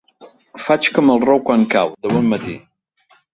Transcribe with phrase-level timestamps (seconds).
[0.67, 2.57] Faig com el rou quan cau, de bon matí.